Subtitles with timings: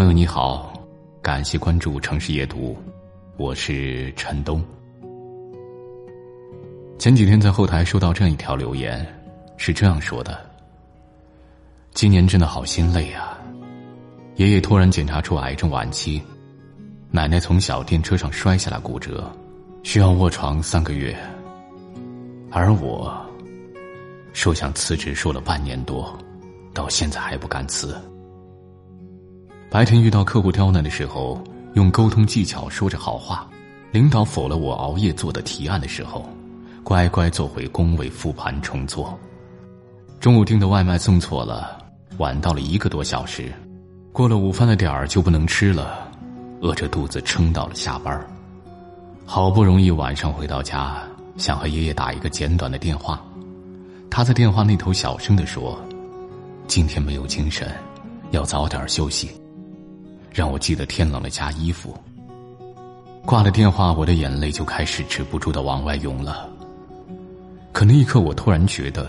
[0.00, 0.72] 朋友你好，
[1.20, 2.74] 感谢关注城市夜读，
[3.36, 4.64] 我是陈东。
[6.98, 9.06] 前几天在后台收到这样一条留言，
[9.58, 10.40] 是这样说的：
[11.92, 13.38] 今年真的好心累啊！
[14.36, 16.22] 爷爷突然检查出癌症晚期，
[17.10, 19.30] 奶奶从小电车上摔下来骨折，
[19.82, 21.14] 需要卧床三个月，
[22.50, 23.14] 而我
[24.32, 26.18] 说想辞职，说了半年多，
[26.72, 27.94] 到现在还不敢辞。
[29.70, 31.40] 白天遇到客户刁难的时候，
[31.74, 33.48] 用沟通技巧说着好话；
[33.92, 36.28] 领导否了我熬夜做的提案的时候，
[36.82, 39.16] 乖乖做回工位复盘重做。
[40.18, 41.78] 中午订的外卖送错了，
[42.18, 43.52] 晚到了一个多小时，
[44.12, 46.10] 过了午饭的点儿就不能吃了，
[46.60, 48.20] 饿着肚子撑到了下班。
[49.24, 51.00] 好不容易晚上回到家，
[51.36, 53.24] 想和爷爷打一个简短的电话，
[54.10, 55.80] 他在电话那头小声的说
[56.66, 57.72] ：“今天没有精神，
[58.32, 59.30] 要早点休息。”
[60.32, 61.94] 让我记得天冷了加衣服。
[63.26, 66.48] 挂了电话，我的眼泪就开始止不住的往外涌了。
[67.72, 69.08] 可那一刻，我突然觉得，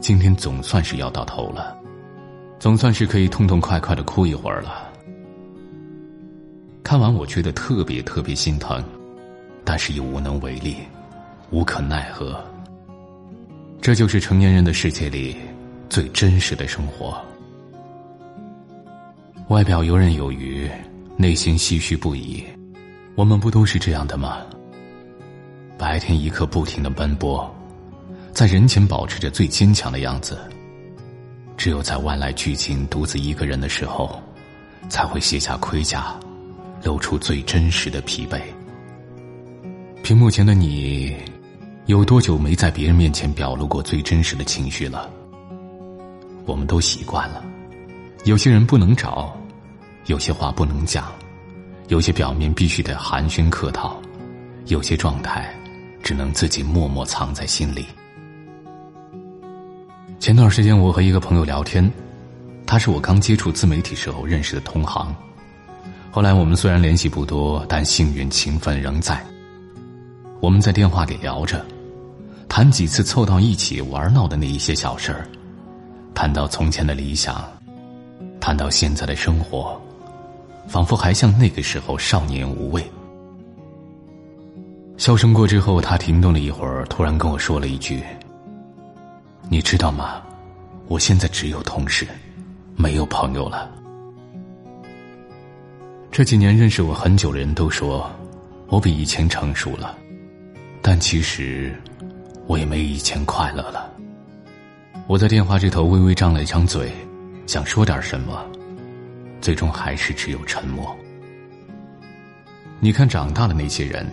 [0.00, 1.76] 今天总算是要到头了，
[2.58, 4.88] 总算是可以痛痛快快的哭一会儿了。
[6.82, 8.82] 看完，我觉得特别特别心疼，
[9.64, 10.76] 但是又无能为力，
[11.50, 12.42] 无可奈何。
[13.80, 15.36] 这就是成年人的世界里
[15.88, 17.16] 最真实的生活。
[19.50, 20.70] 外表游刃有余，
[21.16, 22.44] 内心唏嘘不已。
[23.16, 24.42] 我们不都是这样的吗？
[25.76, 27.52] 白天一刻不停的奔波，
[28.32, 30.38] 在人前保持着最坚强的样子。
[31.56, 34.22] 只有在万籁俱静、独自一个人的时候，
[34.88, 36.14] 才会卸下盔甲，
[36.84, 38.40] 露出最真实的疲惫。
[40.04, 41.16] 屏幕前的你，
[41.86, 45.10] 有多久没在别人面前表露过最真实的情绪了？
[46.46, 47.44] 我们都习惯了，
[48.26, 49.36] 有些人不能找。
[50.06, 51.12] 有些话不能讲，
[51.88, 54.00] 有些表面必须得寒暄客套，
[54.66, 55.54] 有些状态
[56.02, 57.86] 只能自己默默藏在心里。
[60.18, 61.90] 前段时间，我和一个朋友聊天，
[62.66, 65.14] 他是我刚接触自媒体时候认识的同行，
[66.10, 69.24] 后来我们虽然联系不多，但幸运情分仍在。
[70.40, 71.64] 我们在电话里聊着，
[72.48, 75.28] 谈几次凑到一起玩闹的那一些小事儿，
[76.14, 77.42] 谈到从前的理想，
[78.40, 79.80] 谈到现在的生活。
[80.70, 82.88] 仿佛还像那个时候少年无畏。
[84.96, 88.00] 笑声过之后，他停顿了一会儿，突然跟我说了一句
[89.50, 90.22] ：“你知道吗？
[90.86, 92.06] 我现在只有同事，
[92.76, 93.68] 没有朋友了。”
[96.12, 98.08] 这几年认识我很久的人都说，
[98.68, 99.98] 我比以前成熟了，
[100.80, 101.74] 但其实
[102.46, 103.90] 我也没以前快乐了。
[105.08, 106.92] 我在电话这头微微张了一张嘴，
[107.48, 108.40] 想说点什么。
[109.40, 110.96] 最终还是只有沉默。
[112.78, 114.06] 你看，长大的那些人，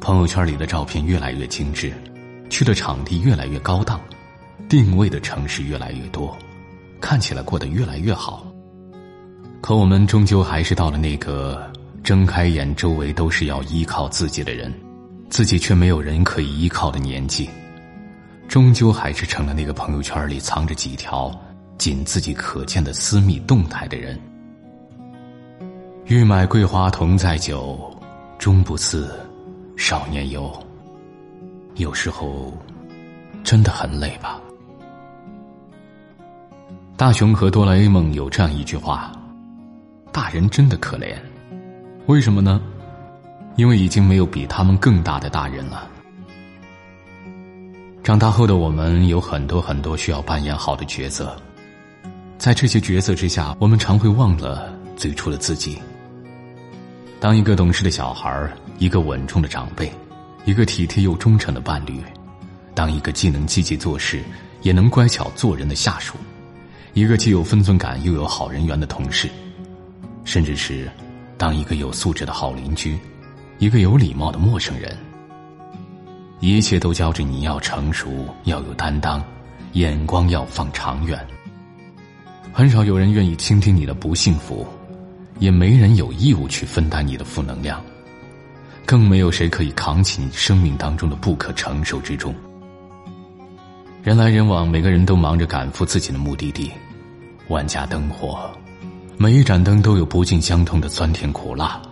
[0.00, 1.92] 朋友圈里的照片越来越精致，
[2.50, 4.00] 去的场地越来越高档，
[4.68, 6.36] 定位的城市越来越多，
[7.00, 8.46] 看起来过得越来越好。
[9.62, 11.72] 可我们终究还是到了那个
[12.04, 14.72] 睁开眼，周围都是要依靠自己的人，
[15.30, 17.48] 自己却没有人可以依靠的年纪，
[18.46, 21.34] 终究还是成了那个朋友圈里藏着几条
[21.78, 24.20] 仅自己可见的私密动态的人。
[26.08, 27.76] 欲买桂花同载酒，
[28.38, 29.10] 终不似
[29.76, 30.52] 少年游。
[31.74, 32.56] 有时候，
[33.42, 34.40] 真的很累吧？
[36.96, 39.10] 大雄和哆啦 A 梦有这样一句话
[40.12, 41.16] ：“大人真的可怜，
[42.06, 42.60] 为什么呢？
[43.56, 45.90] 因为已经没有比他们更大的大人了。”
[48.04, 51.34] 长大后的我们有很多很多需要扮演好的角色，
[52.38, 55.76] 在这些角色之下，我们常会忘了最初的自己。
[57.18, 59.90] 当一个懂事的小孩一个稳重的长辈，
[60.44, 62.02] 一个体贴又忠诚的伴侣，
[62.74, 64.22] 当一个既能积极做事，
[64.62, 66.16] 也能乖巧做人的下属，
[66.92, 69.30] 一个既有分寸感又有好人缘的同事，
[70.24, 70.90] 甚至是
[71.38, 72.98] 当一个有素质的好邻居，
[73.58, 74.94] 一个有礼貌的陌生人，
[76.40, 79.24] 一切都教着你要成熟，要有担当，
[79.72, 81.18] 眼光要放长远。
[82.52, 84.66] 很少有人愿意倾听你的不幸福。
[85.38, 87.82] 也没人有义务去分担你的负能量，
[88.84, 92.34] 更没有谁可以扛起你生命当中的不可承受之重。
[94.02, 96.70] 人来人往，每个人都忙着赶赴自己的目的地，
[97.48, 98.50] 万家灯火，
[99.16, 101.82] 每一盏灯都有不尽相通的酸甜苦辣。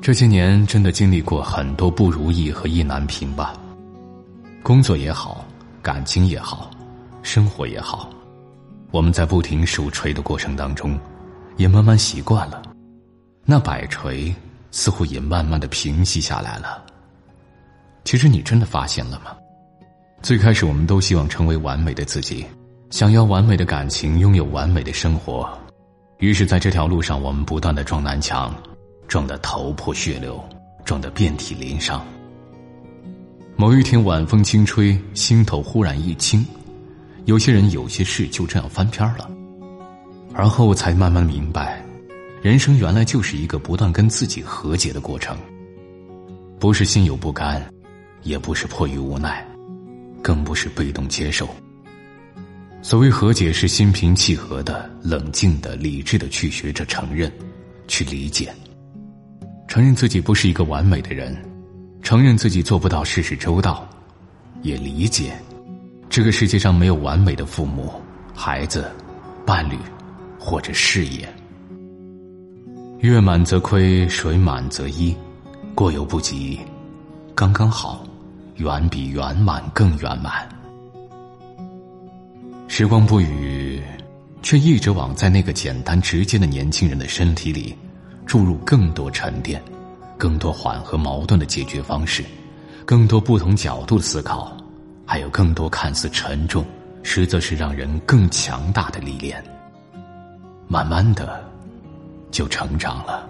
[0.00, 3.52] 这些年真的经历过很多不如意和意难平吧，
[4.62, 5.44] 工作也好，
[5.82, 6.70] 感情也好，
[7.22, 8.10] 生活也好，
[8.90, 10.98] 我们在不停数锤的过程当中。
[11.58, 12.62] 也慢慢习惯了，
[13.44, 14.34] 那摆锤
[14.70, 16.82] 似乎也慢慢的平息下来了。
[18.04, 19.36] 其实你真的发现了吗？
[20.22, 22.46] 最开始我们都希望成为完美的自己，
[22.90, 25.46] 想要完美的感情，拥有完美的生活，
[26.18, 28.54] 于是在这条路上，我们不断的撞南墙，
[29.08, 30.42] 撞得头破血流，
[30.84, 32.06] 撞得遍体鳞伤。
[33.56, 36.46] 某一天晚风轻吹，心头忽然一轻，
[37.24, 39.28] 有些人有些事就这样翻篇了。
[40.38, 41.84] 而后才慢慢明白，
[42.40, 45.36] 人生原来就是一个不断跟自己和解的过程，
[46.60, 47.60] 不是心有不甘，
[48.22, 49.44] 也不是迫于无奈。
[50.22, 51.48] 更不是被动接受。
[52.82, 57.32] 所谓和解，是心平气和的、冷静的、理智的去学着承认，
[57.88, 58.54] 去理解，
[59.66, 61.36] 承认自己不是一个完美的人，
[62.00, 63.88] 承认自己做不到事事周到，
[64.62, 65.36] 也理解，
[66.08, 67.92] 这个世界上没有完美的父母、
[68.32, 68.88] 孩子、
[69.44, 69.76] 伴侣
[70.48, 71.28] 或者事业。
[73.00, 75.14] 月满则亏，水满则溢，
[75.74, 76.58] 过犹不及，
[77.34, 78.02] 刚刚好。
[78.56, 80.48] 远比圆满更圆满。
[82.66, 83.80] 时光不语，
[84.42, 87.76] 却一直往在那个简单直接的年轻人的身体里
[88.26, 89.62] 注入更多沉淀，
[90.16, 92.24] 更多缓和矛盾的解决方式，
[92.86, 94.56] 更多不同角度的思考，
[95.06, 96.64] 还有更多看似沉重，
[97.04, 99.40] 实则是让人更强大的历练。
[100.68, 101.42] 慢慢的，
[102.30, 103.26] 就成长了，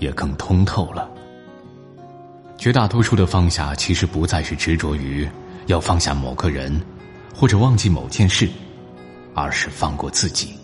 [0.00, 1.08] 也更通透了。
[2.56, 5.26] 绝大多数的放下，其实不再是执着于
[5.66, 6.80] 要放下某个人，
[7.32, 8.48] 或者忘记某件事，
[9.34, 10.54] 而是放过自己。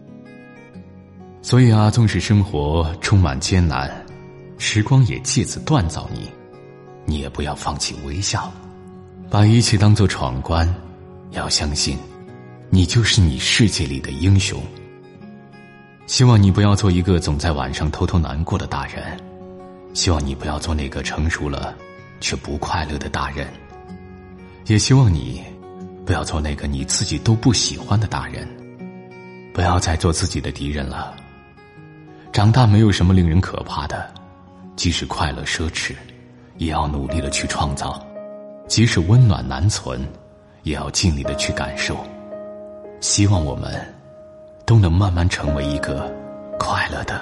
[1.40, 3.88] 所以啊，纵使生活充满艰难，
[4.58, 6.28] 时光也借此锻造你，
[7.06, 8.52] 你也不要放弃微笑，
[9.30, 10.68] 把一切当作闯关。
[11.30, 11.96] 要相信，
[12.70, 14.60] 你就是你世界里的英雄。
[16.06, 19.02] 希望你不要做一个总在晚上偷偷难过的大人。
[19.94, 21.74] 希望你不要做那个成熟了
[22.20, 23.46] 却不快乐的大人，
[24.66, 25.42] 也希望你
[26.04, 28.46] 不要做那个你自己都不喜欢的大人。
[29.52, 31.14] 不要再做自己的敌人了。
[32.32, 34.12] 长大没有什么令人可怕的，
[34.74, 35.94] 即使快乐奢侈，
[36.58, 38.04] 也要努力的去创造；
[38.66, 40.04] 即使温暖难存，
[40.64, 41.96] 也要尽力的去感受。
[43.00, 43.93] 希望我们
[44.66, 46.10] 都能慢慢成为一个
[46.58, 47.20] 快乐的、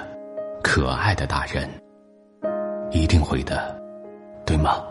[0.63, 1.69] 可爱的大人。
[2.91, 3.75] 一定会的，
[4.45, 4.83] 对吗？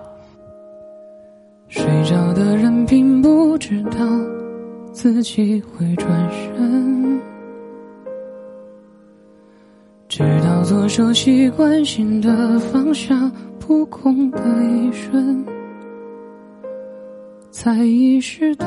[1.69, 3.91] 睡着的人并不知道
[4.93, 7.21] 自己会转身，
[10.09, 15.43] 直到左手习惯性的放下扑空的一瞬，
[17.51, 18.67] 才意识到，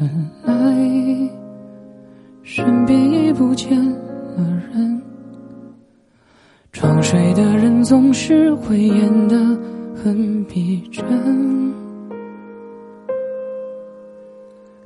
[0.00, 0.54] 原来
[2.48, 5.02] 身边已不见了人。
[6.70, 9.36] 装睡的人总是会演得
[9.96, 11.04] 很逼真，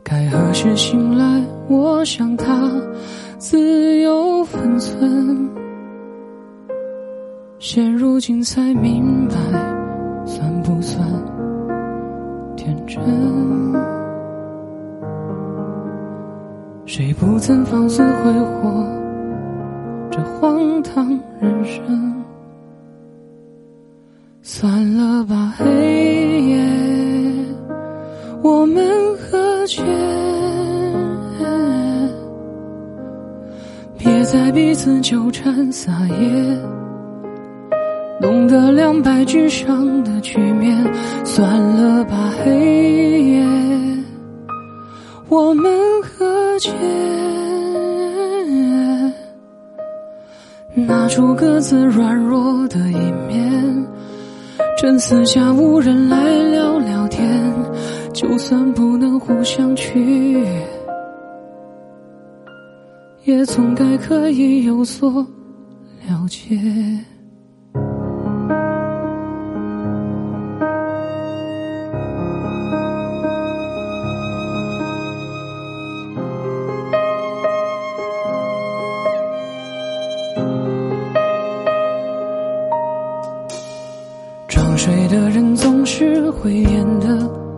[0.02, 1.44] 该何时醒来？
[1.68, 2.72] 我想他
[3.36, 5.50] 自有分寸。
[7.58, 9.34] 现如今才明白，
[10.24, 11.06] 算不算
[12.56, 13.39] 天真？
[16.92, 18.84] 谁不曾放肆挥霍？
[20.10, 21.08] 这荒唐
[21.41, 22.24] 人生，
[24.43, 26.60] 算了吧，黑夜，
[28.43, 28.84] 我们
[29.19, 29.84] 和解，
[33.96, 36.58] 别再彼此纠缠撒野，
[38.20, 40.76] 弄得两败俱伤的局面。
[41.24, 43.46] 算了吧，黑夜，
[45.29, 45.72] 我们
[46.03, 46.26] 和
[46.60, 46.72] 间。
[50.74, 53.86] 拿出各自软弱的一面，
[54.79, 56.17] 趁四下无人来
[56.50, 57.52] 聊聊天。
[58.12, 60.67] 就算不能互相取悦，
[63.24, 65.26] 也总该可以有所
[66.06, 66.58] 了解。
[84.82, 87.08] 睡的人总是会演得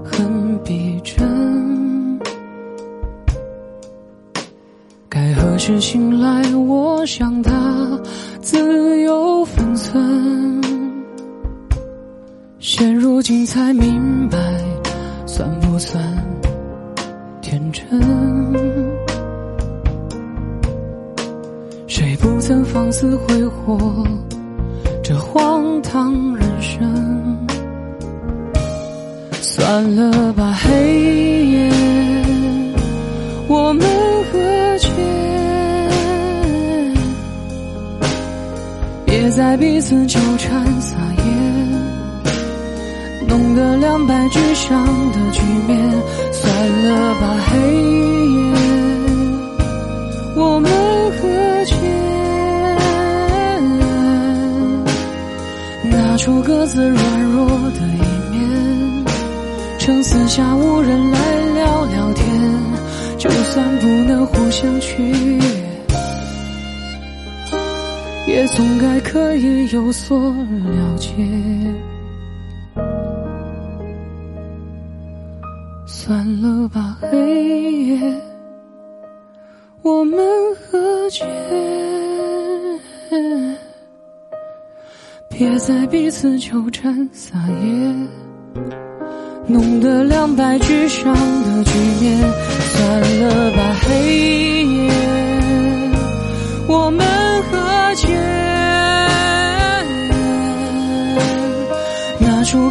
[0.05, 2.19] 很逼真，
[5.09, 6.43] 该何时醒来？
[6.57, 7.52] 我想他
[8.41, 10.61] 自有分寸。
[12.59, 14.37] 现如今才明白，
[15.25, 16.02] 算不算
[17.41, 17.87] 天真？
[21.87, 23.79] 谁不曾放肆挥霍
[25.05, 26.32] 这荒唐
[39.23, 41.23] 别再彼此纠缠撒野，
[43.29, 45.79] 弄得两败俱伤的局面。
[46.33, 46.52] 算
[46.83, 48.52] 了吧，黑夜，
[50.35, 50.69] 我们
[51.12, 51.73] 和解，
[55.88, 58.02] 拿出各自软弱的一
[58.37, 59.05] 面，
[59.79, 61.19] 趁四下无人来
[61.55, 62.26] 聊聊天。
[63.19, 65.41] 就算不能互相取悦，
[68.33, 71.12] 也总该可以有所了解。
[75.87, 78.01] 算了吧，黑夜，
[79.83, 80.19] 我们
[80.55, 81.27] 和解，
[85.29, 87.95] 别再彼此纠缠撒野，
[89.47, 92.19] 弄得两败俱伤的局面。
[92.71, 94.91] 算了吧，黑夜，
[96.67, 97.07] 我们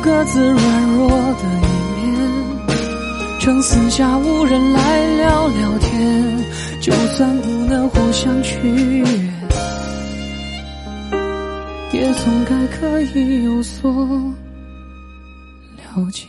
[0.03, 2.17] 各自软弱的一面，
[3.39, 6.37] 趁四下无人来聊聊天。
[6.81, 9.05] 就算不能互相取悦，
[11.93, 13.91] 也总该可以有所
[15.77, 16.25] 了解。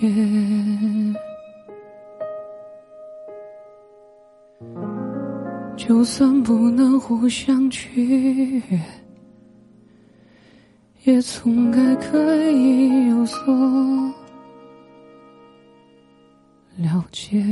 [5.74, 8.80] 就算不能互相取悦，
[11.04, 14.14] 也总该可以有所
[16.76, 17.44] 了解。